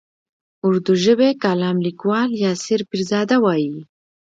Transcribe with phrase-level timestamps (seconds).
[0.65, 3.75] اردو ژبی کالم لیکوال یاسر پیرزاده وايي.